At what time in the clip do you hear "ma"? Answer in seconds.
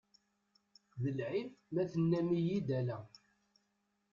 1.73-1.83